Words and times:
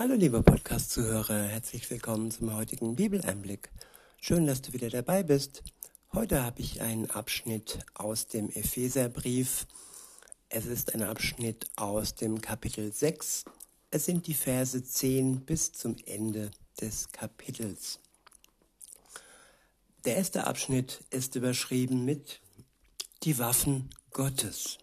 Hallo 0.00 0.14
liebe 0.14 0.44
Podcast-Zuhörer, 0.44 1.42
herzlich 1.42 1.90
willkommen 1.90 2.30
zum 2.30 2.54
heutigen 2.54 2.94
Bibeleinblick. 2.94 3.72
Schön, 4.20 4.46
dass 4.46 4.62
du 4.62 4.72
wieder 4.72 4.90
dabei 4.90 5.24
bist. 5.24 5.64
Heute 6.12 6.44
habe 6.44 6.60
ich 6.60 6.80
einen 6.80 7.10
Abschnitt 7.10 7.80
aus 7.94 8.28
dem 8.28 8.48
Epheserbrief. 8.48 9.66
Es 10.50 10.66
ist 10.66 10.94
ein 10.94 11.02
Abschnitt 11.02 11.66
aus 11.74 12.14
dem 12.14 12.40
Kapitel 12.40 12.92
6. 12.92 13.46
Es 13.90 14.04
sind 14.04 14.28
die 14.28 14.34
Verse 14.34 14.80
10 14.80 15.44
bis 15.44 15.72
zum 15.72 15.96
Ende 16.06 16.52
des 16.80 17.10
Kapitels. 17.10 17.98
Der 20.04 20.14
erste 20.14 20.46
Abschnitt 20.46 21.02
ist 21.10 21.34
überschrieben 21.34 22.04
mit 22.04 22.40
Die 23.24 23.36
Waffen 23.40 23.90
Gottes. 24.12 24.78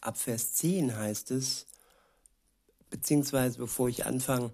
Ab 0.00 0.18
Vers 0.18 0.54
10 0.54 0.96
heißt 0.96 1.30
es, 1.30 1.66
beziehungsweise 2.94 3.58
bevor 3.58 3.88
ich 3.88 4.06
anfange, 4.06 4.52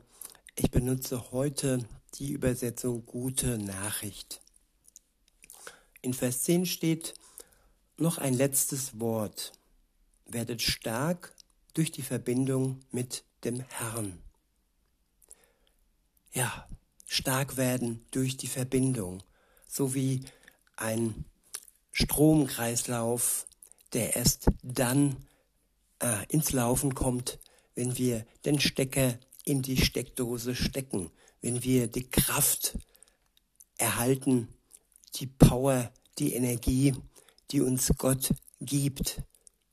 ich 0.56 0.70
benutze 0.70 1.30
heute 1.30 1.86
die 2.14 2.32
Übersetzung 2.32 3.04
gute 3.04 3.58
Nachricht. 3.58 4.40
In 6.00 6.14
Vers 6.14 6.44
10 6.44 6.64
steht 6.64 7.12
noch 7.98 8.16
ein 8.16 8.32
letztes 8.32 8.98
Wort. 8.98 9.52
Werdet 10.24 10.62
stark 10.62 11.34
durch 11.74 11.92
die 11.92 12.00
Verbindung 12.00 12.80
mit 12.90 13.24
dem 13.44 13.60
Herrn. 13.60 14.18
Ja, 16.32 16.66
stark 17.04 17.58
werden 17.58 18.06
durch 18.10 18.38
die 18.38 18.48
Verbindung, 18.48 19.22
so 19.68 19.94
wie 19.94 20.24
ein 20.76 21.26
Stromkreislauf, 21.92 23.46
der 23.92 24.16
erst 24.16 24.46
dann 24.62 25.26
äh, 25.98 26.24
ins 26.30 26.52
Laufen 26.52 26.94
kommt, 26.94 27.38
wenn 27.80 27.96
wir 27.96 28.26
den 28.44 28.60
Stecker 28.60 29.18
in 29.46 29.62
die 29.62 29.78
Steckdose 29.78 30.54
stecken, 30.54 31.10
wenn 31.40 31.64
wir 31.64 31.86
die 31.86 32.10
Kraft 32.10 32.76
erhalten, 33.78 34.48
die 35.14 35.26
Power, 35.26 35.90
die 36.18 36.34
Energie, 36.34 36.92
die 37.50 37.62
uns 37.62 37.90
Gott 37.96 38.34
gibt. 38.60 39.22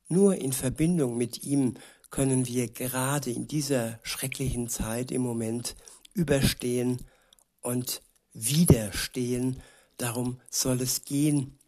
Nur 0.07 0.37
in 0.37 0.53
Verbindung 0.53 1.17
mit 1.17 1.43
ihm 1.43 1.73
können 2.09 2.47
wir 2.47 2.69
gerade 2.69 3.29
in 3.29 3.49
dieser 3.49 3.99
schrecklichen 4.03 4.69
Zeit 4.69 5.11
im 5.11 5.21
Moment 5.21 5.75
überstehen 6.13 6.99
und 7.59 8.01
widerstehen. 8.31 9.61
Darum 9.97 10.39
soll 10.49 10.79
es 10.79 11.03
gehen 11.03 11.59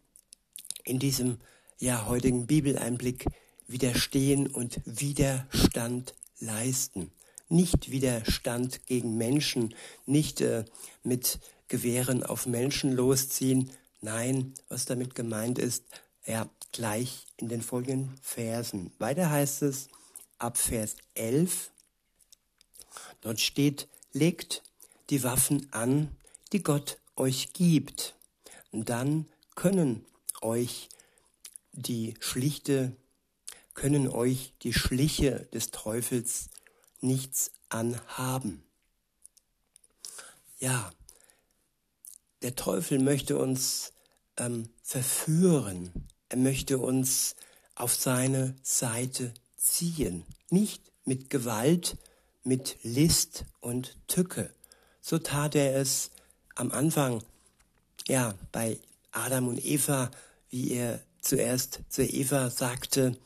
in 0.84 0.98
diesem 0.98 1.36
ja 1.78 2.06
heutigen 2.06 2.46
Bibeleinblick 2.46 3.26
widerstehen 3.66 4.46
und 4.46 4.80
Widerstand 4.86 6.14
leisten. 6.40 7.12
Nicht 7.48 7.90
Widerstand 7.90 8.86
gegen 8.86 9.16
Menschen, 9.16 9.74
nicht 10.06 10.40
äh, 10.40 10.64
mit 11.02 11.38
Gewehren 11.68 12.22
auf 12.22 12.46
Menschen 12.46 12.92
losziehen. 12.92 13.70
Nein, 14.00 14.54
was 14.68 14.84
damit 14.86 15.14
gemeint 15.14 15.58
ist, 15.58 15.84
ja, 16.26 16.48
gleich 16.72 17.26
in 17.36 17.48
den 17.48 17.62
folgenden 17.62 18.16
Versen. 18.22 18.92
Weiter 18.98 19.30
heißt 19.30 19.62
es 19.62 19.88
ab 20.38 20.58
Vers 20.58 20.96
11, 21.14 21.70
dort 23.20 23.40
steht, 23.40 23.88
legt 24.12 24.62
die 25.10 25.22
Waffen 25.22 25.68
an, 25.72 26.16
die 26.52 26.62
Gott 26.62 26.98
euch 27.16 27.52
gibt. 27.52 28.14
Und 28.70 28.88
dann 28.88 29.26
können 29.54 30.06
euch 30.40 30.88
die 31.72 32.14
schlichte 32.20 32.96
können 33.74 34.08
euch 34.08 34.52
die 34.62 34.72
Schliche 34.72 35.48
des 35.52 35.70
Teufels 35.70 36.50
nichts 37.00 37.52
anhaben. 37.68 38.62
Ja, 40.58 40.92
der 42.42 42.56
Teufel 42.56 42.98
möchte 42.98 43.38
uns 43.38 43.92
ähm, 44.36 44.68
verführen. 44.82 46.08
Er 46.28 46.38
möchte 46.38 46.78
uns 46.78 47.36
auf 47.74 47.94
seine 47.94 48.54
Seite 48.62 49.32
ziehen. 49.56 50.24
Nicht 50.50 50.92
mit 51.04 51.30
Gewalt, 51.30 51.96
mit 52.44 52.78
List 52.82 53.44
und 53.60 53.96
Tücke. 54.06 54.52
So 55.00 55.18
tat 55.18 55.54
er 55.54 55.76
es 55.76 56.10
am 56.54 56.70
Anfang, 56.72 57.22
ja, 58.06 58.34
bei 58.52 58.78
Adam 59.12 59.48
und 59.48 59.64
Eva, 59.64 60.10
wie 60.50 60.72
er 60.72 61.00
zuerst 61.20 61.80
zu 61.88 62.02
Eva 62.02 62.50
sagte, 62.50 63.16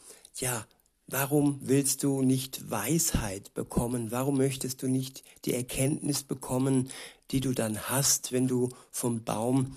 ja, 0.41 0.67
warum 1.07 1.61
willst 1.63 2.03
du 2.03 2.23
nicht 2.23 2.71
Weisheit 2.71 3.55
bekommen? 3.55 4.11
Warum 4.11 4.37
möchtest 4.37 4.83
du 4.83 4.89
nicht 4.89 5.23
die 5.45 5.55
Erkenntnis 5.55 6.23
bekommen, 6.23 6.91
die 7.31 7.41
du 7.41 7.53
dann 7.53 7.89
hast, 7.89 8.33
wenn 8.33 8.49
du 8.49 8.71
vom 8.91 9.25
Baum 9.25 9.77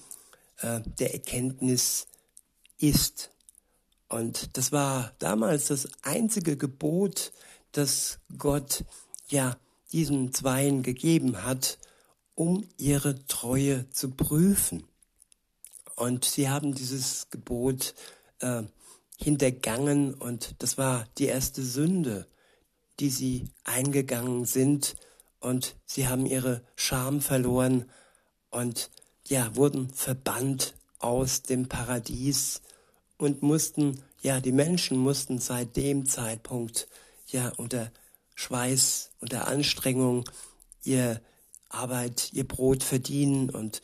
äh, 0.59 0.81
der 1.00 1.13
Erkenntnis 1.13 2.07
isst? 2.79 3.31
Und 4.09 4.56
das 4.57 4.72
war 4.72 5.13
damals 5.19 5.68
das 5.68 5.88
einzige 6.01 6.56
Gebot, 6.57 7.34
das 7.72 8.19
Gott 8.38 8.85
ja 9.28 9.57
diesen 9.91 10.34
Zweien 10.34 10.84
gegeben 10.84 11.44
hat, 11.44 11.78
um 12.35 12.68
ihre 12.78 13.25
Treue 13.25 13.89
zu 13.89 14.12
prüfen. 14.12 14.88
Und 15.95 16.25
sie 16.25 16.50
haben 16.50 16.74
dieses 16.74 17.29
Gebot 17.29 17.95
äh, 18.39 18.63
hintergangen 19.17 20.13
und 20.13 20.55
das 20.59 20.78
war 20.78 21.07
die 21.17 21.25
erste 21.25 21.63
Sünde, 21.63 22.28
die 23.00 23.09
sie 23.09 23.50
eingegangen 23.63 24.45
sind 24.45 24.95
und 25.39 25.75
sie 25.85 26.07
haben 26.07 26.25
ihre 26.25 26.61
Scham 26.75 27.19
verloren 27.22 27.89
und 28.51 28.89
ja, 29.27 29.56
wurden 29.56 29.89
verbannt 29.89 30.75
aus 31.00 31.41
dem 31.44 31.67
Paradies 31.67 32.61
und 33.17 33.41
mussten, 33.41 34.01
ja, 34.22 34.39
die 34.39 34.51
Menschen 34.51 34.97
mussten 34.97 35.39
seit 35.39 35.75
dem 35.75 36.06
Zeitpunkt 36.06 36.88
ja 37.27 37.50
unter 37.57 37.91
Schweiß, 38.35 39.11
unter 39.19 39.47
Anstrengung 39.47 40.29
ihr 40.83 41.22
Arbeit, 41.69 42.31
ihr 42.33 42.47
Brot 42.47 42.83
verdienen 42.83 43.50
und 43.50 43.81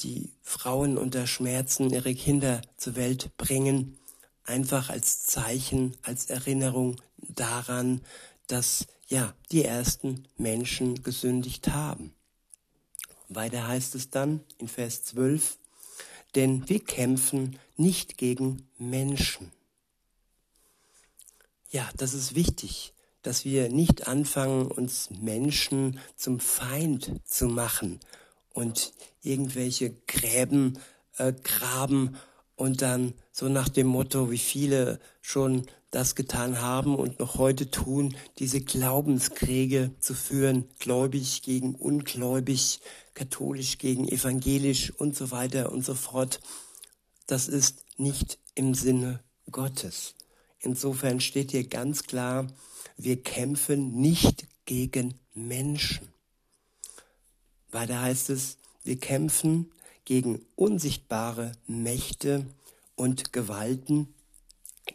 die 0.00 0.32
Frauen 0.42 0.98
unter 0.98 1.26
Schmerzen 1.26 1.90
ihre 1.90 2.14
Kinder 2.14 2.60
zur 2.76 2.96
Welt 2.96 3.36
bringen 3.36 3.98
einfach 4.44 4.90
als 4.90 5.24
Zeichen, 5.24 5.96
als 6.02 6.26
Erinnerung 6.26 7.00
daran, 7.16 8.00
dass 8.46 8.86
ja 9.08 9.34
die 9.50 9.64
ersten 9.64 10.26
Menschen 10.36 11.02
gesündigt 11.02 11.68
haben. 11.68 12.14
Weiter 13.28 13.66
heißt 13.66 13.94
es 13.94 14.10
dann 14.10 14.40
in 14.58 14.68
Vers 14.68 15.04
12, 15.04 15.58
denn 16.34 16.68
wir 16.68 16.80
kämpfen 16.80 17.58
nicht 17.76 18.18
gegen 18.18 18.68
Menschen. 18.78 19.52
Ja, 21.70 21.88
das 21.96 22.14
ist 22.14 22.34
wichtig, 22.34 22.92
dass 23.22 23.44
wir 23.44 23.70
nicht 23.70 24.06
anfangen, 24.06 24.66
uns 24.66 25.10
Menschen 25.10 25.98
zum 26.16 26.38
Feind 26.38 27.20
zu 27.24 27.46
machen 27.46 27.98
und 28.52 28.92
irgendwelche 29.22 29.90
Gräben 30.06 30.78
äh, 31.16 31.32
graben 31.32 32.16
und 32.56 32.82
dann 32.82 33.14
so 33.32 33.48
nach 33.48 33.68
dem 33.68 33.86
Motto, 33.86 34.30
wie 34.30 34.38
viele 34.38 35.00
schon 35.20 35.66
das 35.90 36.14
getan 36.14 36.60
haben 36.60 36.96
und 36.96 37.20
noch 37.20 37.38
heute 37.38 37.70
tun, 37.70 38.16
diese 38.38 38.60
Glaubenskriege 38.60 39.92
zu 40.00 40.14
führen, 40.14 40.68
gläubig 40.78 41.42
gegen 41.42 41.74
ungläubig, 41.74 42.80
katholisch 43.14 43.78
gegen 43.78 44.08
evangelisch 44.08 44.90
und 44.90 45.16
so 45.16 45.30
weiter 45.30 45.70
und 45.70 45.84
so 45.84 45.94
fort. 45.94 46.40
Das 47.26 47.46
ist 47.48 47.84
nicht 47.96 48.38
im 48.54 48.74
Sinne 48.74 49.20
Gottes. 49.50 50.14
Insofern 50.58 51.20
steht 51.20 51.52
hier 51.52 51.66
ganz 51.66 52.02
klar, 52.04 52.48
wir 52.96 53.22
kämpfen 53.22 54.00
nicht 54.00 54.46
gegen 54.64 55.14
Menschen. 55.34 56.08
Weiter 57.70 58.00
heißt 58.00 58.30
es, 58.30 58.56
wir 58.82 58.98
kämpfen 58.98 59.70
gegen 60.04 60.44
unsichtbare 60.56 61.52
Mächte 61.66 62.46
und 62.96 63.32
Gewalten, 63.32 64.14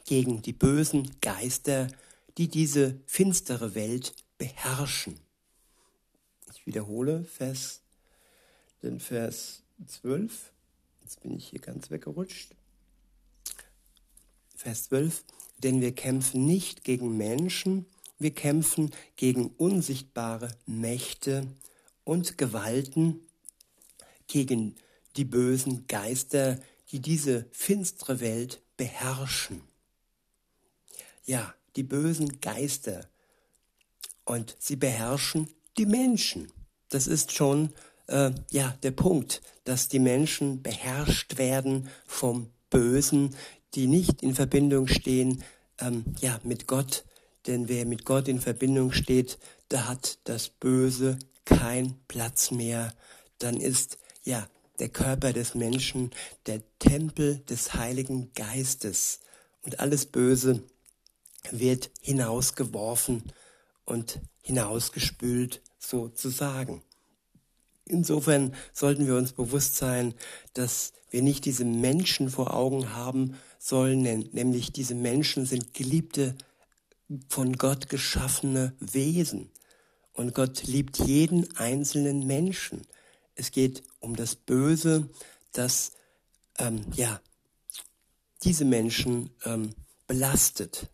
gegen 0.05 0.41
die 0.41 0.53
bösen 0.53 1.09
Geister, 1.21 1.87
die 2.37 2.47
diese 2.47 2.99
finstere 3.05 3.75
Welt 3.75 4.13
beherrschen. 4.37 5.19
Ich 6.53 6.65
wiederhole 6.65 7.23
Vers, 7.23 7.81
den 8.83 8.99
Vers 8.99 9.63
12. 9.87 10.51
Jetzt 11.01 11.21
bin 11.21 11.35
ich 11.35 11.47
hier 11.47 11.59
ganz 11.59 11.89
weggerutscht. 11.89 12.55
Vers 14.55 14.85
12. 14.85 15.23
Denn 15.57 15.81
wir 15.81 15.93
kämpfen 15.93 16.45
nicht 16.45 16.83
gegen 16.83 17.17
Menschen, 17.17 17.85
wir 18.19 18.33
kämpfen 18.33 18.91
gegen 19.15 19.47
unsichtbare 19.57 20.55
Mächte 20.65 21.47
und 22.03 22.37
Gewalten, 22.37 23.21
gegen 24.27 24.75
die 25.19 25.25
bösen 25.25 25.85
Geister, 25.87 26.57
die 26.91 27.01
diese 27.01 27.45
finstere 27.51 28.21
Welt 28.21 28.61
beherrschen. 28.77 29.61
Ja, 31.25 31.53
die 31.75 31.83
bösen 31.83 32.39
Geister. 32.39 33.09
und 34.23 34.55
sie 34.59 34.77
beherrschen 34.77 35.49
die 35.77 35.85
Menschen. 35.85 36.49
Das 36.87 37.05
ist 37.05 37.33
schon 37.33 37.73
äh, 38.07 38.31
ja 38.49 38.77
der 38.81 38.91
Punkt, 38.91 39.41
dass 39.65 39.89
die 39.89 39.99
Menschen 39.99 40.61
beherrscht 40.61 41.37
werden 41.37 41.89
vom 42.05 42.49
Bösen, 42.69 43.35
die 43.73 43.87
nicht 43.87 44.23
in 44.23 44.35
Verbindung 44.35 44.87
stehen 44.87 45.43
ähm, 45.81 46.05
ja 46.21 46.39
mit 46.43 46.65
Gott, 46.65 47.03
denn 47.45 47.67
wer 47.67 47.85
mit 47.85 48.05
Gott 48.05 48.29
in 48.29 48.39
Verbindung 48.39 48.93
steht, 48.93 49.37
da 49.67 49.89
hat 49.89 50.19
das 50.23 50.47
Böse 50.47 51.19
keinen 51.43 51.99
Platz 52.07 52.51
mehr. 52.51 52.93
Dann 53.39 53.57
ist 53.57 53.97
ja 54.23 54.47
der 54.79 54.89
Körper 54.89 55.33
des 55.33 55.55
Menschen 55.55 56.11
der 56.45 56.61
Tempel 56.79 57.39
des 57.49 57.73
Heiligen 57.73 58.33
Geistes 58.33 59.19
und 59.63 59.79
alles 59.79 60.05
Böse 60.05 60.63
wird 61.51 61.91
hinausgeworfen 62.01 63.23
und 63.85 64.19
hinausgespült 64.41 65.61
sozusagen. 65.77 66.83
Insofern 67.85 68.53
sollten 68.71 69.07
wir 69.07 69.15
uns 69.15 69.33
bewusst 69.33 69.75
sein, 69.75 70.13
dass 70.53 70.93
wir 71.09 71.23
nicht 71.23 71.45
diese 71.45 71.65
Menschen 71.65 72.29
vor 72.29 72.53
Augen 72.53 72.93
haben 72.93 73.35
sollen, 73.57 74.01
nämlich 74.31 74.71
diese 74.71 74.95
Menschen 74.95 75.45
sind 75.45 75.73
geliebte, 75.73 76.35
von 77.27 77.53
Gott 77.53 77.89
geschaffene 77.89 78.73
Wesen. 78.79 79.49
Und 80.13 80.35
Gott 80.35 80.63
liebt 80.63 80.99
jeden 80.99 81.55
einzelnen 81.57 82.27
Menschen. 82.27 82.85
Es 83.39 83.51
geht 83.51 83.83
um 84.01 84.17
das 84.17 84.35
Böse, 84.35 85.09
das 85.53 85.93
ähm, 86.57 86.85
ja 86.93 87.21
diese 88.43 88.65
Menschen 88.65 89.29
ähm, 89.45 89.73
belastet 90.07 90.87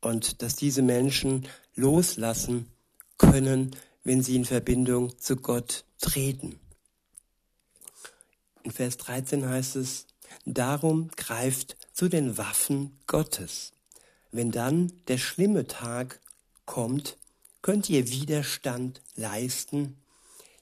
und 0.00 0.42
dass 0.42 0.56
diese 0.56 0.82
Menschen 0.82 1.46
loslassen 1.76 2.72
können, 3.18 3.76
wenn 4.02 4.20
sie 4.20 4.34
in 4.34 4.44
Verbindung 4.44 5.16
zu 5.20 5.36
Gott 5.36 5.84
treten. 6.00 6.58
In 8.64 8.72
Vers 8.72 8.96
13 8.96 9.48
heißt 9.48 9.76
es, 9.76 10.06
darum 10.44 11.08
greift 11.16 11.76
zu 11.92 12.08
den 12.08 12.36
Waffen 12.36 12.98
Gottes. 13.06 13.70
Wenn 14.32 14.50
dann 14.50 14.92
der 15.06 15.18
schlimme 15.18 15.68
Tag 15.68 16.20
kommt, 16.64 17.16
könnt 17.62 17.88
ihr 17.88 18.08
Widerstand 18.08 19.02
leisten, 19.14 19.96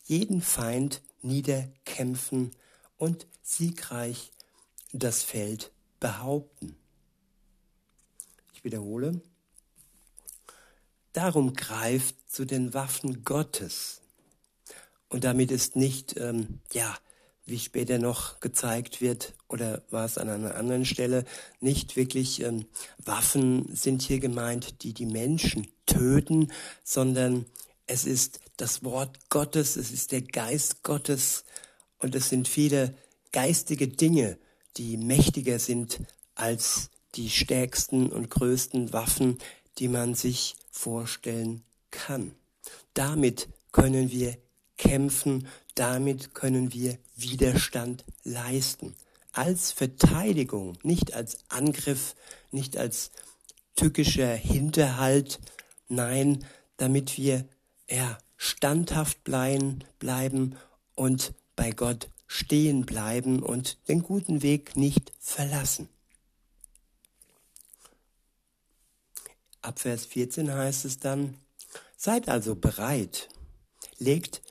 jeden 0.05 0.43
Feind 0.43 1.01
niederkämpfen 1.25 2.53
und 2.97 3.27
siegreich 3.43 4.31
das 4.93 5.23
Feld 5.23 5.73
behaupten. 6.01 6.77
Ich 8.53 8.65
wiederhole. 8.65 9.21
Darum 11.13 11.55
greift 11.55 12.17
zu 12.31 12.45
den 12.45 12.75
Waffen 12.75 13.25
Gottes. 13.25 14.01
Und 15.09 15.25
damit 15.25 15.51
ist 15.53 15.77
nicht, 15.77 16.17
ähm, 16.17 16.61
ja, 16.73 16.97
wie 17.47 17.59
später 17.59 17.99
noch 17.99 18.41
gezeigt 18.41 19.01
wird, 19.01 19.35
oder 19.49 19.83
war 19.91 20.07
es 20.07 20.19
an 20.19 20.29
einer 20.29 20.55
anderen 20.57 20.85
Stelle, 20.85 21.25
nicht 21.61 21.95
wirklich 21.95 22.41
ähm, 22.41 22.67
Waffen 22.99 23.75
sind 23.77 24.03
hier 24.03 24.19
gemeint, 24.19 24.83
die 24.83 24.95
die 24.95 25.07
Menschen 25.07 25.69
töten, 25.87 26.51
sondern 26.83 27.47
es 27.87 28.05
ist 28.05 28.41
das 28.57 28.85
Wort 28.85 29.31
Gottes, 29.31 29.77
es 29.77 29.91
ist 29.91 30.13
der 30.13 30.23
Geist 30.23 30.83
Gottes 30.83 31.45
und 31.99 32.15
es 32.15 32.29
sind 32.29 32.49
viele 32.49 32.95
geistige 33.33 33.89
Dinge, 33.89 34.39
die 34.77 34.97
mächtiger 34.97 35.59
sind 35.59 36.01
als 36.35 36.91
die 37.15 37.31
stärksten 37.31 38.11
und 38.11 38.31
größten 38.31 38.93
Waffen, 38.93 39.39
die 39.79 39.89
man 39.89 40.15
sich 40.15 40.57
vorstellen 40.71 41.63
kann. 41.91 42.35
Damit 42.95 43.49
können 43.73 44.11
wir 44.11 44.37
kämpfen, 44.77 45.49
damit 45.75 46.35
können 46.35 46.73
wir 46.73 46.99
Widerstand 47.17 48.05
leisten. 48.23 48.95
Als 49.33 49.73
Verteidigung, 49.73 50.79
nicht 50.83 51.15
als 51.15 51.39
Angriff, 51.49 52.15
nicht 52.51 52.77
als 52.77 53.11
tückischer 53.75 54.35
Hinterhalt, 54.35 55.41
nein, 55.89 56.45
damit 56.77 57.19
wir 57.19 57.45
ja, 57.89 58.19
standhaft 58.37 59.25
bleiben, 59.25 59.85
bleiben 59.99 60.57
und 60.95 61.35
bei 61.57 61.71
Gott 61.71 62.09
stehen 62.27 62.85
bleiben 62.85 63.43
und 63.43 63.79
den 63.89 64.03
guten 64.03 64.43
Weg 64.43 64.77
nicht 64.77 65.13
verlassen. 65.21 65.89
Ab 69.63 69.79
Vers 69.79 70.05
14 70.07 70.53
heißt 70.53 70.85
es 70.85 70.99
dann, 70.99 71.37
seid 71.97 72.29
also 72.29 72.55
bereit, 72.55 73.29
legt 73.99 74.43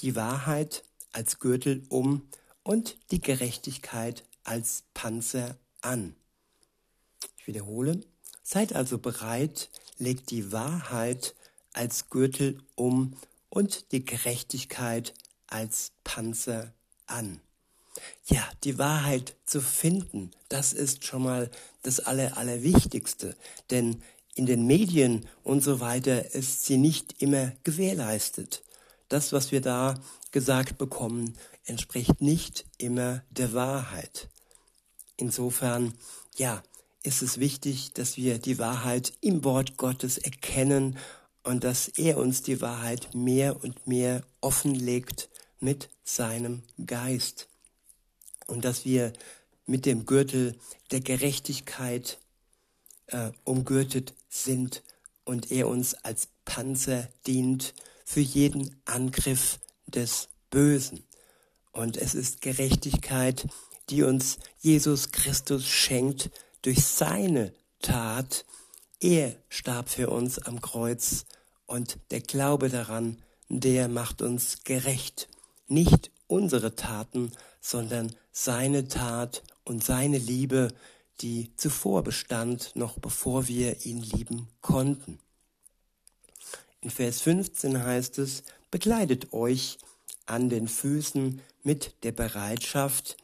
die 0.00 0.16
Wahrheit 0.16 0.82
als 1.12 1.38
Gürtel 1.38 1.84
um 1.88 2.28
und 2.64 2.96
die 3.10 3.20
Gerechtigkeit 3.20 4.24
als 4.42 4.84
Panzer 4.94 5.56
an. 5.80 6.16
Ich 7.38 7.46
wiederhole, 7.46 8.00
seid 8.42 8.72
also 8.72 8.98
bereit, 8.98 9.70
legt 9.98 10.30
die 10.30 10.50
Wahrheit 10.50 11.34
als 11.72 12.08
Gürtel 12.10 12.58
um 12.74 13.16
und 13.48 13.92
die 13.92 14.04
Gerechtigkeit 14.04 15.14
als 15.46 15.92
Panzer 16.04 16.72
an. 17.06 17.40
Ja, 18.26 18.48
die 18.64 18.78
Wahrheit 18.78 19.36
zu 19.44 19.60
finden, 19.60 20.30
das 20.48 20.72
ist 20.72 21.04
schon 21.04 21.24
mal 21.24 21.50
das 21.82 22.00
Aller, 22.00 22.36
Allerwichtigste. 22.38 23.36
Denn 23.70 24.02
in 24.34 24.46
den 24.46 24.66
Medien 24.66 25.26
und 25.42 25.62
so 25.62 25.80
weiter 25.80 26.34
ist 26.34 26.64
sie 26.64 26.78
nicht 26.78 27.20
immer 27.20 27.52
gewährleistet. 27.64 28.62
Das, 29.08 29.32
was 29.32 29.52
wir 29.52 29.60
da 29.60 30.00
gesagt 30.30 30.78
bekommen, 30.78 31.36
entspricht 31.66 32.22
nicht 32.22 32.64
immer 32.78 33.22
der 33.30 33.52
Wahrheit. 33.52 34.28
Insofern, 35.18 35.92
ja, 36.36 36.62
ist 37.02 37.20
es 37.20 37.38
wichtig, 37.38 37.92
dass 37.92 38.16
wir 38.16 38.38
die 38.38 38.58
Wahrheit 38.58 39.12
im 39.20 39.44
Wort 39.44 39.76
Gottes 39.76 40.18
erkennen 40.18 40.96
und 41.42 41.64
dass 41.64 41.88
er 41.88 42.18
uns 42.18 42.42
die 42.42 42.60
Wahrheit 42.60 43.14
mehr 43.14 43.62
und 43.62 43.86
mehr 43.86 44.22
offenlegt 44.40 45.28
mit 45.60 45.88
seinem 46.04 46.62
Geist 46.86 47.48
und 48.46 48.64
dass 48.64 48.84
wir 48.84 49.12
mit 49.66 49.86
dem 49.86 50.06
Gürtel 50.06 50.58
der 50.90 51.00
Gerechtigkeit 51.00 52.18
äh, 53.06 53.30
umgürtet 53.44 54.14
sind 54.28 54.82
und 55.24 55.50
er 55.50 55.68
uns 55.68 55.94
als 55.94 56.28
Panzer 56.44 57.08
dient 57.26 57.74
für 58.04 58.20
jeden 58.20 58.80
Angriff 58.84 59.60
des 59.86 60.28
Bösen. 60.50 61.04
Und 61.70 61.96
es 61.96 62.14
ist 62.14 62.40
Gerechtigkeit, 62.40 63.46
die 63.88 64.02
uns 64.02 64.38
Jesus 64.60 65.12
Christus 65.12 65.66
schenkt 65.66 66.30
durch 66.62 66.84
seine 66.84 67.52
Tat. 67.80 68.44
Er 69.02 69.34
starb 69.48 69.88
für 69.88 70.10
uns 70.10 70.38
am 70.38 70.60
Kreuz 70.60 71.24
und 71.66 71.98
der 72.12 72.20
Glaube 72.20 72.68
daran, 72.68 73.20
der 73.48 73.88
macht 73.88 74.22
uns 74.22 74.62
gerecht. 74.62 75.28
Nicht 75.66 76.12
unsere 76.28 76.76
Taten, 76.76 77.32
sondern 77.60 78.14
seine 78.30 78.86
Tat 78.86 79.42
und 79.64 79.82
seine 79.82 80.18
Liebe, 80.18 80.68
die 81.20 81.50
zuvor 81.56 82.04
bestand, 82.04 82.76
noch 82.76 83.00
bevor 83.00 83.48
wir 83.48 83.84
ihn 83.84 84.00
lieben 84.00 84.46
konnten. 84.60 85.18
In 86.80 86.90
Vers 86.90 87.22
15 87.22 87.82
heißt 87.82 88.18
es, 88.18 88.44
bekleidet 88.70 89.32
euch 89.32 89.78
an 90.26 90.48
den 90.48 90.68
Füßen 90.68 91.40
mit 91.64 92.04
der 92.04 92.12
Bereitschaft, 92.12 93.16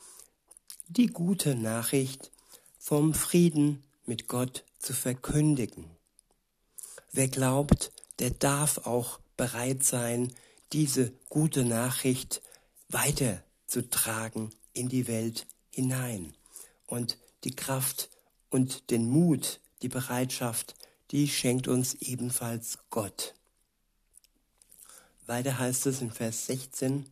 die 0.88 1.06
gute 1.06 1.54
Nachricht 1.54 2.32
vom 2.80 3.14
Frieden 3.14 3.84
mit 4.06 4.26
Gott 4.26 4.64
zu 4.78 4.94
verkündigen. 4.94 5.84
Wer 7.12 7.28
glaubt, 7.28 7.92
der 8.18 8.30
darf 8.30 8.78
auch 8.86 9.20
bereit 9.36 9.84
sein, 9.84 10.32
diese 10.72 11.12
gute 11.28 11.64
Nachricht 11.64 12.42
weiterzutragen 12.88 14.50
in 14.72 14.88
die 14.88 15.06
Welt 15.06 15.46
hinein. 15.70 16.34
Und 16.86 17.18
die 17.44 17.54
Kraft 17.54 18.10
und 18.50 18.90
den 18.90 19.08
Mut, 19.08 19.60
die 19.82 19.88
Bereitschaft, 19.88 20.74
die 21.10 21.28
schenkt 21.28 21.68
uns 21.68 21.94
ebenfalls 21.94 22.78
Gott. 22.90 23.34
Weiter 25.26 25.58
heißt 25.58 25.86
es 25.86 26.00
in 26.00 26.10
Vers 26.10 26.46
16, 26.46 27.06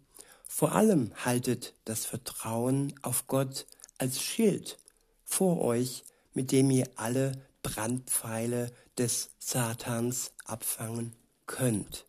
vor 0.47 0.73
allem 0.73 1.13
haltet 1.25 1.75
das 1.85 2.07
Vertrauen 2.07 2.95
auf 3.03 3.27
Gott 3.27 3.67
als 3.99 4.23
Schild 4.23 4.79
vor 5.25 5.61
euch, 5.61 6.05
mit 6.33 6.53
dem 6.53 6.71
ihr 6.71 6.89
alle 6.97 7.46
Brandpfeile 7.67 8.73
des 8.97 9.31
Satans 9.41 10.31
abfangen 10.45 11.17
könnt. 11.47 12.07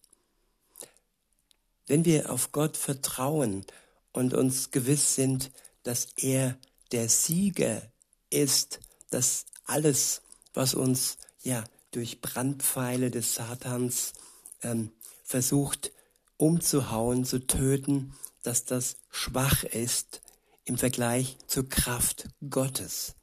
Wenn 1.88 2.06
wir 2.06 2.32
auf 2.32 2.52
Gott 2.52 2.78
vertrauen 2.78 3.66
und 4.12 4.36
uns 4.36 4.70
gewiss 4.70 5.16
sind, 5.16 5.52
dass 5.82 6.10
er 6.18 6.60
der 6.92 7.10
Sieger 7.10 7.82
ist, 8.30 8.80
dass 9.10 9.46
alles, 9.66 10.22
was 10.54 10.76
uns 10.76 11.18
ja 11.42 11.64
durch 11.90 12.22
Brandpfeile 12.22 13.10
des 13.10 13.34
Satans 13.34 14.14
ähm, 14.62 14.92
versucht 15.24 15.92
umzuhauen, 16.38 17.26
zu 17.26 17.48
töten, 17.48 18.14
dass 18.44 18.66
das 18.66 18.98
schwach 19.10 19.64
ist 19.64 20.22
im 20.66 20.78
Vergleich 20.78 21.38
zur 21.48 21.68
Kraft 21.68 22.28
Gottes. 22.48 23.16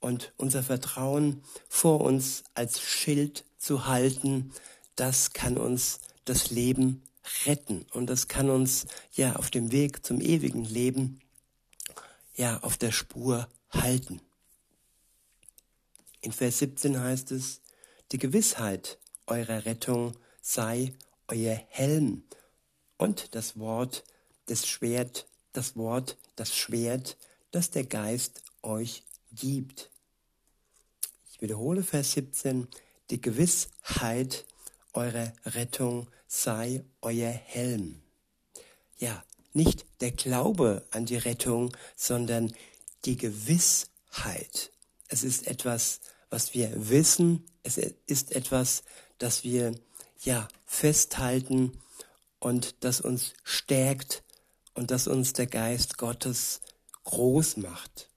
Und 0.00 0.32
unser 0.36 0.62
Vertrauen 0.62 1.42
vor 1.68 2.00
uns 2.00 2.42
als 2.54 2.80
Schild 2.80 3.44
zu 3.58 3.86
halten, 3.86 4.52
das 4.96 5.32
kann 5.32 5.56
uns 5.56 6.00
das 6.24 6.50
Leben 6.50 7.02
retten 7.46 7.86
und 7.92 8.06
das 8.06 8.28
kann 8.28 8.50
uns 8.50 8.86
ja 9.12 9.36
auf 9.36 9.50
dem 9.50 9.72
Weg 9.72 10.04
zum 10.04 10.20
ewigen 10.20 10.64
Leben 10.64 11.20
ja 12.34 12.58
auf 12.60 12.76
der 12.76 12.92
Spur 12.92 13.48
halten. 13.70 14.20
In 16.22 16.32
Vers 16.32 16.58
17 16.58 16.98
heißt 16.98 17.32
es, 17.32 17.60
die 18.12 18.18
Gewissheit 18.18 18.98
eurer 19.26 19.64
Rettung 19.64 20.16
sei 20.42 20.94
euer 21.28 21.54
Helm 21.68 22.24
und 22.98 23.34
das 23.34 23.58
Wort 23.58 24.04
des 24.48 24.66
Schwert, 24.66 25.26
das 25.52 25.76
Wort, 25.76 26.16
das 26.36 26.56
Schwert, 26.56 27.16
das 27.50 27.70
der 27.70 27.84
Geist 27.84 28.42
euch 28.62 29.04
gibt. 29.32 29.89
Wiederhole 31.40 31.82
Vers 31.82 32.12
17, 32.12 32.68
die 33.08 33.20
Gewissheit 33.20 34.44
eurer 34.92 35.32
Rettung 35.46 36.06
sei 36.26 36.84
euer 37.00 37.30
Helm. 37.30 38.02
Ja, 38.98 39.24
nicht 39.54 39.86
der 40.02 40.10
Glaube 40.12 40.86
an 40.90 41.06
die 41.06 41.16
Rettung, 41.16 41.74
sondern 41.96 42.52
die 43.06 43.16
Gewissheit. 43.16 44.70
Es 45.08 45.22
ist 45.22 45.46
etwas, 45.46 46.00
was 46.28 46.52
wir 46.52 46.72
wissen, 46.90 47.46
es 47.62 47.78
ist 47.78 48.32
etwas, 48.32 48.82
das 49.16 49.42
wir 49.42 49.74
ja 50.20 50.46
festhalten 50.66 51.72
und 52.38 52.84
das 52.84 53.00
uns 53.00 53.32
stärkt 53.44 54.22
und 54.74 54.90
das 54.90 55.08
uns 55.08 55.32
der 55.32 55.46
Geist 55.46 55.96
Gottes 55.96 56.60
groß 57.04 57.56
macht. 57.56 58.09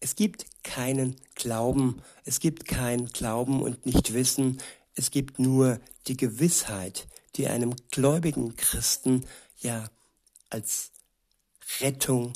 Es 0.00 0.16
gibt 0.16 0.46
keinen 0.62 1.16
Glauben, 1.34 2.02
es 2.24 2.40
gibt 2.40 2.66
kein 2.66 3.06
Glauben 3.06 3.62
und 3.62 3.84
nicht 3.84 4.14
Wissen, 4.14 4.58
es 4.94 5.10
gibt 5.10 5.38
nur 5.38 5.78
die 6.06 6.16
Gewissheit, 6.16 7.06
die 7.36 7.46
einem 7.46 7.74
gläubigen 7.90 8.56
Christen 8.56 9.26
ja 9.60 9.88
als 10.48 10.90
Rettung 11.80 12.32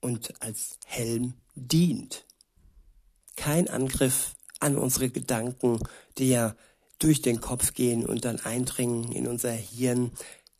und 0.00 0.42
als 0.42 0.78
Helm 0.84 1.34
dient. 1.54 2.26
Kein 3.36 3.68
Angriff 3.68 4.34
an 4.60 4.76
unsere 4.76 5.08
Gedanken, 5.08 5.80
die 6.18 6.30
ja 6.30 6.56
durch 6.98 7.22
den 7.22 7.40
Kopf 7.40 7.74
gehen 7.74 8.04
und 8.04 8.24
dann 8.24 8.40
eindringen 8.40 9.12
in 9.12 9.26
unser 9.26 9.52
Hirn, 9.52 10.12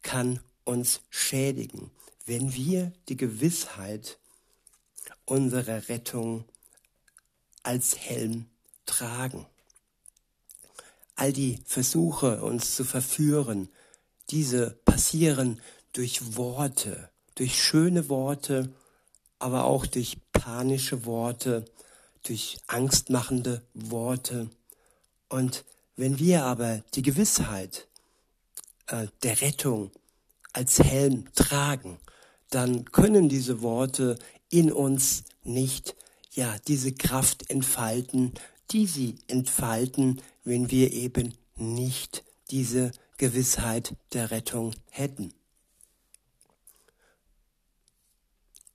kann 0.03 0.41
uns 0.65 1.01
schädigen, 1.11 1.91
wenn 2.25 2.55
wir 2.55 2.93
die 3.09 3.17
Gewissheit 3.17 4.19
unserer 5.27 5.89
Rettung 5.89 6.45
als 7.63 7.99
Helm 7.99 8.47
tragen. 8.87 9.47
All 11.17 11.33
die 11.33 11.61
Versuche, 11.67 12.43
uns 12.43 12.77
zu 12.77 12.85
verführen, 12.85 13.69
diese 14.31 14.71
passieren 14.85 15.61
durch 15.93 16.37
Worte, 16.37 17.11
durch 17.35 17.63
schöne 17.63 18.09
Worte, 18.09 18.73
aber 19.39 19.65
auch 19.65 19.87
durch 19.87 20.19
panische 20.33 21.05
Worte, 21.05 21.65
durch 22.23 22.59
angstmachende 22.67 23.63
Worte. 23.75 24.51
Und 25.29 25.65
wenn 25.97 26.19
wir 26.19 26.45
aber 26.45 26.83
die 26.95 27.03
Gewissheit 27.03 27.89
äh, 28.89 29.07
der 29.23 29.41
Rettung 29.41 29.91
als 30.53 30.79
Helm 30.79 31.33
tragen, 31.35 31.99
dann 32.51 32.85
können 32.87 33.29
diese 33.29 33.63
Worte 33.63 34.19
in 34.51 34.73
uns 34.73 35.25
nicht 35.43 35.97
ja 36.33 36.57
diese 36.67 36.93
Kraft 36.93 37.51
entfalten, 37.51 38.33
die 38.71 38.87
sie 38.87 39.17
entfalten, 39.29 40.21
wenn 40.45 40.71
wir 40.71 40.93
eben 40.93 41.35
nicht 41.57 42.25
diese 42.51 42.93
Gewissheit 43.17 43.95
der 44.13 44.31
Rettung 44.31 44.75
hätten. 44.91 45.33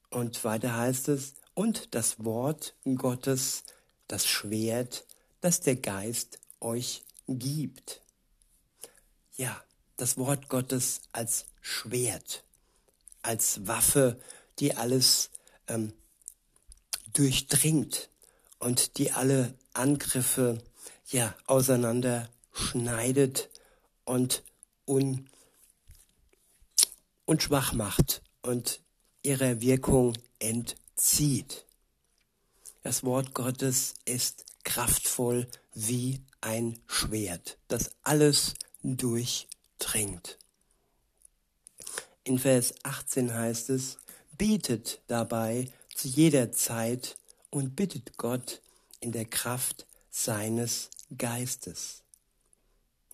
Und 0.09 0.43
weiter 0.43 0.75
heißt 0.75 1.09
es, 1.09 1.35
und 1.53 1.93
das 1.95 2.23
Wort 2.23 2.75
Gottes, 2.95 3.63
das 4.07 4.25
Schwert, 4.27 5.05
das 5.41 5.61
der 5.61 5.75
Geist 5.75 6.39
euch 6.59 7.03
gibt. 7.27 8.01
Ja, 9.37 9.61
das 9.97 10.17
Wort 10.17 10.49
Gottes 10.49 11.01
als 11.11 11.45
Schwert, 11.61 12.43
als 13.21 13.67
Waffe, 13.67 14.19
die 14.59 14.75
alles 14.75 15.30
ähm, 15.71 15.93
durchdringt 17.13 18.09
und 18.59 18.97
die 18.97 19.11
alle 19.11 19.53
Angriffe 19.73 20.61
ja 21.07 21.35
auseinander 21.47 22.29
schneidet 22.51 23.49
und 24.05 24.43
un, 24.85 25.29
und 27.25 27.43
schwach 27.43 27.73
macht 27.73 28.21
und 28.41 28.81
ihrer 29.23 29.61
Wirkung 29.61 30.17
entzieht. 30.39 31.65
Das 32.83 33.03
Wort 33.03 33.33
Gottes 33.33 33.93
ist 34.05 34.45
kraftvoll 34.63 35.47
wie 35.73 36.21
ein 36.41 36.79
Schwert, 36.87 37.57
das 37.67 37.91
alles 38.03 38.55
durchdringt. 38.83 40.39
In 42.23 42.39
Vers 42.39 42.73
18 42.83 43.33
heißt 43.33 43.69
es, 43.69 43.97
betet 44.41 45.01
dabei 45.05 45.71
zu 45.93 46.07
jeder 46.07 46.51
Zeit 46.51 47.19
und 47.51 47.75
bittet 47.75 48.17
Gott 48.17 48.59
in 48.99 49.11
der 49.11 49.25
Kraft 49.25 49.85
seines 50.09 50.89
Geistes. 51.15 52.01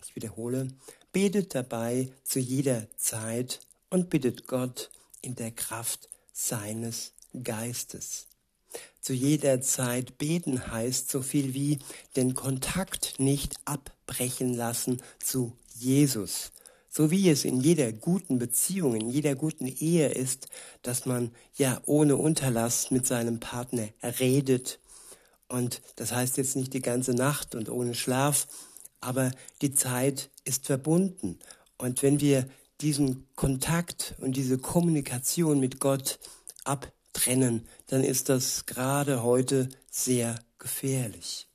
Ich 0.06 0.16
wiederhole, 0.16 0.70
betet 1.12 1.54
dabei 1.54 2.14
zu 2.24 2.40
jeder 2.40 2.88
Zeit 2.96 3.60
und 3.90 4.10
bittet 4.10 4.48
Gott 4.48 4.90
in 5.22 5.36
der 5.36 5.52
Kraft 5.52 6.08
seines 6.32 7.12
Geistes. 7.44 8.28
Zu 9.02 9.12
jeder 9.12 9.60
Zeit 9.60 10.18
beten 10.18 10.72
heißt 10.72 11.12
so 11.12 11.22
viel 11.22 11.54
wie 11.54 11.80
den 12.16 12.36
Kontakt 12.36 13.20
nicht 13.20 13.56
abbrechen 13.66 14.54
lassen 14.54 15.02
zu 15.20 15.58
Jesus. 15.76 16.54
So 16.98 17.12
wie 17.12 17.30
es 17.30 17.46
in 17.46 17.62
jeder 17.62 17.92
guten 17.94 18.40
Beziehung, 18.40 18.96
in 18.96 19.08
jeder 19.08 19.36
guten 19.36 19.68
Ehe 19.68 20.08
ist, 20.08 20.48
dass 20.82 21.06
man 21.06 21.30
ja 21.56 21.80
ohne 21.86 22.16
Unterlass 22.16 22.90
mit 22.90 23.06
seinem 23.06 23.40
Partner 23.40 23.90
redet. 24.20 24.80
Und 25.48 25.84
das 25.98 26.12
heißt 26.12 26.38
jetzt 26.38 26.56
nicht 26.56 26.74
die 26.74 26.82
ganze 26.82 27.14
Nacht 27.14 27.54
und 27.54 27.70
ohne 27.70 27.94
Schlaf, 27.94 28.48
aber 29.00 29.30
die 29.62 29.76
Zeit 29.76 30.32
ist 30.44 30.66
verbunden. 30.66 31.38
Und 31.78 32.02
wenn 32.02 32.20
wir 32.20 32.50
diesen 32.82 33.28
Kontakt 33.36 34.16
und 34.18 34.36
diese 34.36 34.58
Kommunikation 34.58 35.60
mit 35.60 35.80
Gott 35.80 36.18
abtrennen, 36.64 37.68
dann 37.86 38.04
ist 38.04 38.28
das 38.28 38.66
gerade 38.66 39.22
heute 39.22 39.70
sehr 39.92 40.40
gefährlich. 40.58 41.46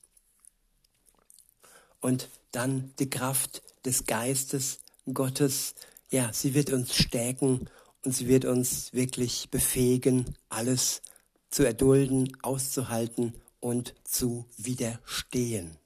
Und 2.01 2.29
dann 2.53 2.93
die 3.01 3.11
Kraft 3.11 3.63
des 3.85 4.07
Geistes 4.07 4.79
Gottes, 5.11 5.75
ja, 6.11 6.33
sie 6.33 6.55
wird 6.55 6.73
uns 6.73 6.95
stärken 6.95 7.69
und 8.05 8.13
sie 8.13 8.29
wird 8.29 8.45
uns 8.45 8.93
wirklich 8.93 9.51
befähigen, 9.51 10.37
alles 10.49 11.03
zu 11.51 11.65
erdulden, 11.65 12.37
auszuhalten 12.43 13.35
und 13.61 13.95
zu 14.05 14.47
widerstehen. 14.57 15.77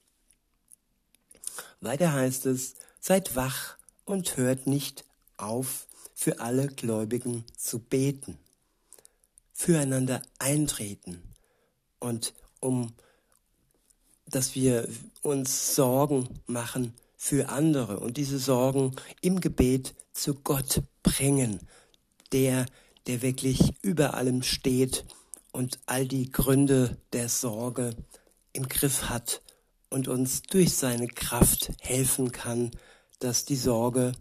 Weiter 1.81 2.13
heißt 2.13 2.47
es, 2.47 2.75
seid 3.01 3.37
wach 3.37 3.77
und 4.05 4.37
hört 4.37 4.67
nicht 4.67 5.05
auf, 5.37 5.87
für 6.15 6.41
alle 6.41 6.69
Gläubigen 6.69 7.45
zu 7.57 7.79
beten, 7.79 8.39
füreinander 9.53 10.23
eintreten 10.39 11.23
und 12.01 12.33
um, 12.61 12.95
dass 14.27 14.55
wir 14.55 14.89
uns 15.23 15.75
Sorgen 15.75 16.41
machen 16.47 16.95
für 17.27 17.49
andere 17.49 17.99
und 17.99 18.19
diese 18.19 18.39
Sorgen 18.39 18.95
im 19.21 19.41
Gebet 19.41 19.97
zu 20.13 20.35
Gott 20.35 20.83
bringen, 21.03 21.59
der, 22.31 22.67
der 23.09 23.21
wirklich 23.21 23.75
über 23.83 24.15
allem 24.15 24.45
steht 24.45 25.05
und 25.51 25.81
all 25.87 26.07
die 26.07 26.31
Gründe 26.31 26.97
der 27.13 27.29
Sorge 27.29 27.97
im 28.53 28.69
Griff 28.69 29.09
hat 29.09 29.43
und 29.91 30.07
uns 30.07 30.43
durch 30.43 30.77
seine 30.77 31.09
Kraft 31.09 31.73
helfen 31.81 32.31
kann, 32.31 32.71
dass 33.19 33.45
die 33.45 33.57
Sorge 33.57 34.13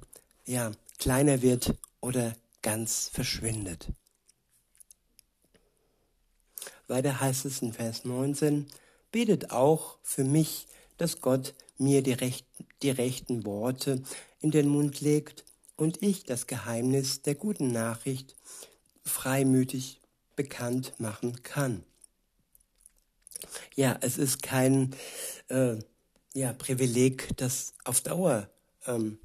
ja 0.47 0.71
kleiner 0.97 1.43
wird 1.43 1.75
oder 2.01 2.33
ganz 2.63 3.11
verschwindet. 3.13 3.91
Weiter 6.87 7.19
heißt 7.19 7.45
es 7.45 7.61
in 7.61 7.71
Vers 7.71 8.03
19, 8.03 8.65
betet 9.11 9.51
auch 9.51 9.99
für 10.01 10.23
mich, 10.23 10.65
dass 10.97 11.21
Gott 11.21 11.53
mir 11.77 12.01
die, 12.01 12.13
recht, 12.13 12.45
die 12.81 12.89
rechten 12.89 13.45
Worte 13.45 14.01
in 14.39 14.51
den 14.51 14.67
Mund 14.67 15.01
legt 15.01 15.43
und 15.75 16.01
ich 16.01 16.23
das 16.23 16.47
Geheimnis 16.47 17.21
der 17.21 17.35
guten 17.35 17.71
Nachricht 17.71 18.35
freimütig 19.03 19.99
bekannt 20.35 20.93
machen 20.99 21.43
kann. 21.43 21.83
Ja, 23.75 23.97
es 24.01 24.17
ist 24.17 24.41
kein 24.41 24.95
äh, 25.49 25.75
ja, 26.33 26.53
Privileg, 26.53 27.35
das 27.37 27.73
auf 27.83 28.01
Dauer 28.01 28.49
ähm, 28.85 29.17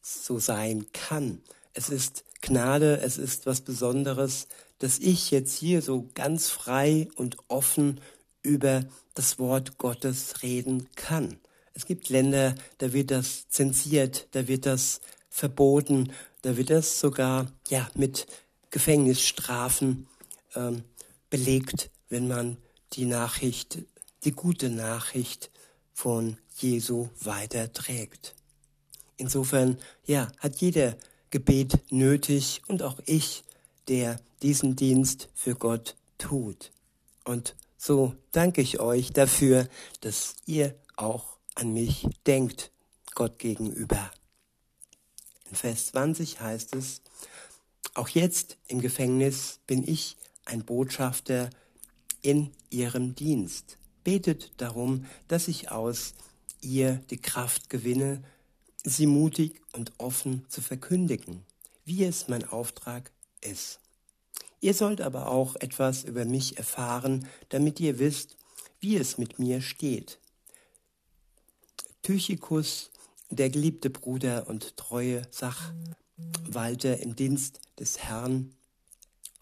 so 0.00 0.38
sein 0.38 0.86
kann. 0.92 1.42
Es 1.74 1.88
ist 1.88 2.24
Gnade, 2.40 3.00
es 3.00 3.18
ist 3.18 3.46
was 3.46 3.60
Besonderes, 3.60 4.48
dass 4.78 4.98
ich 4.98 5.30
jetzt 5.30 5.56
hier 5.56 5.80
so 5.80 6.10
ganz 6.14 6.48
frei 6.48 7.08
und 7.14 7.36
offen 7.48 8.00
über 8.42 8.84
das 9.14 9.38
Wort 9.38 9.78
Gottes 9.78 10.42
reden 10.42 10.88
kann. 10.96 11.38
Es 11.74 11.86
gibt 11.86 12.08
Länder, 12.08 12.54
da 12.78 12.92
wird 12.92 13.10
das 13.10 13.48
zensiert, 13.48 14.28
da 14.32 14.46
wird 14.48 14.66
das 14.66 15.00
verboten, 15.30 16.12
da 16.42 16.56
wird 16.56 16.70
das 16.70 17.00
sogar 17.00 17.50
ja 17.68 17.90
mit 17.94 18.26
Gefängnisstrafen 18.70 20.06
ähm, 20.54 20.84
belegt, 21.30 21.90
wenn 22.08 22.28
man 22.28 22.58
die 22.92 23.06
Nachricht, 23.06 23.78
die 24.24 24.32
gute 24.32 24.68
Nachricht 24.68 25.50
von 25.92 26.36
Jesu 26.56 27.08
weiterträgt. 27.20 28.34
Insofern, 29.16 29.78
ja, 30.04 30.30
hat 30.38 30.56
jeder 30.56 30.96
Gebet 31.30 31.78
nötig 31.90 32.62
und 32.66 32.82
auch 32.82 32.98
ich, 33.06 33.44
der 33.88 34.20
diesen 34.42 34.76
Dienst 34.76 35.28
für 35.34 35.54
Gott 35.54 35.96
tut. 36.18 36.72
Und 37.24 37.54
so 37.78 38.14
danke 38.32 38.60
ich 38.60 38.80
euch 38.80 39.12
dafür, 39.12 39.68
dass 40.00 40.36
ihr 40.46 40.74
auch 40.96 41.38
an 41.54 41.72
mich 41.72 42.06
denkt, 42.26 42.72
Gott 43.14 43.38
gegenüber. 43.38 44.10
In 45.50 45.56
Vers 45.56 45.88
20 45.88 46.40
heißt 46.40 46.74
es, 46.74 47.02
auch 47.94 48.08
jetzt 48.08 48.56
im 48.68 48.80
Gefängnis 48.80 49.60
bin 49.66 49.86
ich 49.86 50.16
ein 50.44 50.64
Botschafter 50.64 51.50
in 52.22 52.50
ihrem 52.70 53.14
Dienst. 53.14 53.76
Betet 54.02 54.52
darum, 54.56 55.06
dass 55.28 55.48
ich 55.48 55.70
aus 55.70 56.14
ihr 56.62 57.02
die 57.10 57.20
Kraft 57.20 57.68
gewinne, 57.68 58.22
sie 58.82 59.06
mutig 59.06 59.60
und 59.72 59.92
offen 59.98 60.46
zu 60.48 60.62
verkündigen, 60.62 61.44
wie 61.84 62.04
es 62.04 62.28
mein 62.28 62.48
Auftrag 62.48 63.12
ist. 63.40 63.80
Ihr 64.60 64.74
sollt 64.74 65.00
aber 65.00 65.28
auch 65.28 65.56
etwas 65.56 66.04
über 66.04 66.24
mich 66.24 66.56
erfahren, 66.56 67.28
damit 67.48 67.80
ihr 67.80 67.98
wisst, 67.98 68.36
wie 68.80 68.96
es 68.96 69.18
mit 69.18 69.38
mir 69.38 69.60
steht. 69.60 70.18
Tychikus, 72.02 72.90
der 73.30 73.48
geliebte 73.48 73.88
Bruder 73.88 74.48
und 74.48 74.76
treue 74.76 75.22
Sachwalter 75.30 76.98
im 76.98 77.14
Dienst 77.14 77.60
des 77.78 78.00
Herrn, 78.00 78.56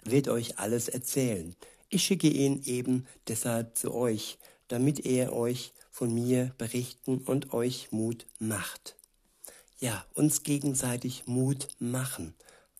wird 0.04 0.28
euch 0.28 0.58
alles 0.58 0.88
erzählen. 0.88 1.56
Ich 1.88 2.04
schicke 2.04 2.28
ihn 2.28 2.62
eben 2.64 3.06
deshalb 3.28 3.78
zu 3.78 3.94
euch, 3.94 4.38
damit 4.68 5.06
er 5.06 5.32
euch 5.32 5.72
von 5.90 6.12
mir 6.12 6.54
berichten 6.58 7.18
und 7.18 7.54
euch 7.54 7.92
Mut 7.92 8.26
macht. 8.38 8.94
Ja, 9.78 10.04
uns 10.12 10.42
gegenseitig 10.42 11.26
Mut 11.26 11.68
machen. 11.78 12.34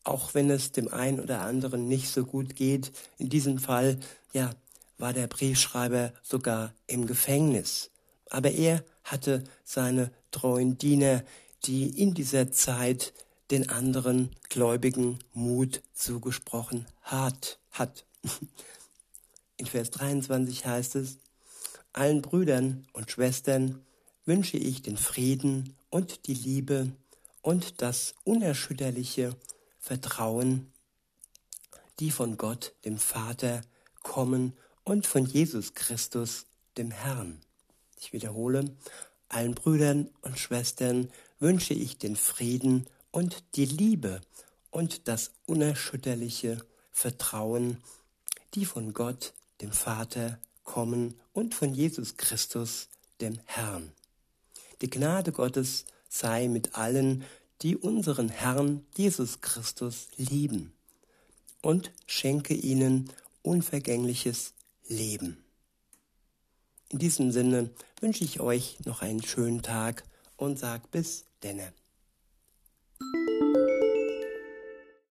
Auch 0.04 0.34
wenn 0.34 0.50
es 0.50 0.72
dem 0.72 0.88
einen 0.88 1.20
oder 1.20 1.40
anderen 1.40 1.88
nicht 1.88 2.10
so 2.10 2.26
gut 2.26 2.54
geht. 2.54 2.92
In 3.16 3.30
diesem 3.30 3.56
Fall, 3.56 3.99
ja, 4.34 4.50
war 4.99 5.14
der 5.14 5.26
Briefschreiber 5.26 6.12
sogar 6.22 6.75
im 6.87 7.06
Gefängnis. 7.06 7.90
Aber 8.28 8.50
er 8.50 8.84
hatte 9.10 9.44
seine 9.64 10.10
treuen 10.30 10.78
Diener, 10.78 11.24
die 11.64 11.88
in 12.00 12.14
dieser 12.14 12.50
Zeit 12.50 13.12
den 13.50 13.68
anderen 13.68 14.30
Gläubigen 14.48 15.18
Mut 15.34 15.82
zugesprochen 15.92 16.86
hat. 17.02 17.58
hat. 17.70 18.04
In 19.56 19.66
Vers 19.66 19.90
23 19.90 20.64
heißt 20.64 20.94
es, 20.96 21.18
allen 21.92 22.23
Brüdern 22.23 22.86
und 22.92 23.10
Schwestern 23.10 23.84
wünsche 24.25 24.56
ich 24.56 24.82
den 24.82 24.96
Frieden 24.96 25.75
und 25.90 26.26
die 26.28 26.34
Liebe 26.34 26.92
und 27.42 27.82
das 27.82 28.14
unerschütterliche 28.25 29.36
Vertrauen, 29.78 30.73
die 31.99 32.10
von 32.10 32.36
Gott, 32.36 32.75
dem 32.84 32.99
Vater, 32.99 33.62
kommen 34.02 34.54
und 34.84 35.06
von 35.06 35.26
Jesus 35.26 35.75
Christus, 35.75 36.46
dem 36.78 36.90
Herrn. 36.90 37.40
Ich 38.00 38.15
wiederhole, 38.15 38.75
allen 39.28 39.54
Brüdern 39.54 40.10
und 40.23 40.39
Schwestern 40.39 41.10
wünsche 41.39 41.75
ich 41.75 41.99
den 41.99 42.17
Frieden 42.17 42.86
und 43.10 43.45
die 43.56 43.67
Liebe 43.67 44.23
und 44.71 45.06
das 45.06 45.32
unerschütterliche 45.47 46.65
Vertrauen, 46.91 47.76
die 48.54 48.65
von 48.65 48.95
Gott, 48.95 49.34
dem 49.60 49.71
Vater, 49.71 50.39
kommen 50.65 51.15
und 51.34 51.54
von 51.54 51.75
Jesus 51.75 52.17
Christus, 52.17 52.89
dem 53.21 53.39
Herrn. 53.45 53.93
Die 54.80 54.89
Gnade 54.89 55.30
Gottes 55.30 55.84
sei 56.08 56.49
mit 56.49 56.76
allen, 56.76 57.25
die 57.60 57.76
unseren 57.76 58.30
Herrn 58.30 58.86
Jesus 58.97 59.43
Christus 59.43 60.08
lieben 60.17 60.73
und 61.60 61.93
schenke 62.06 62.54
ihnen 62.54 63.10
unvergängliches 63.43 64.54
Leben. 64.89 65.45
In 66.92 66.98
diesem 66.98 67.30
Sinne 67.30 67.70
wünsche 68.00 68.24
ich 68.24 68.40
euch 68.40 68.78
noch 68.84 69.00
einen 69.00 69.22
schönen 69.22 69.62
Tag 69.62 70.02
und 70.36 70.58
sag 70.58 70.90
bis 70.90 71.24
denne. 71.42 71.72